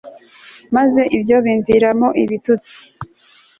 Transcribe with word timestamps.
maze 0.75 1.01
ibyo 1.15 1.35
bimviramo 1.45 2.07
ibituts. 2.23 2.71